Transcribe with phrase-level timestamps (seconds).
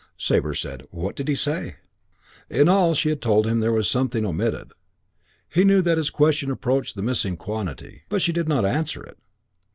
[0.17, 1.75] Sabre said, "What did he say?"
[2.49, 4.71] In all she had told him there was something omitted.
[5.47, 8.05] He knew that his question approached the missing quantity.
[8.09, 9.19] But she did not answer it.